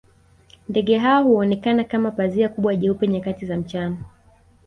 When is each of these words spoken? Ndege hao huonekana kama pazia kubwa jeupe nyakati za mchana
Ndege 0.69 0.97
hao 0.97 1.23
huonekana 1.23 1.83
kama 1.83 2.11
pazia 2.11 2.49
kubwa 2.49 2.75
jeupe 2.75 3.07
nyakati 3.07 3.45
za 3.45 3.57
mchana 3.57 3.97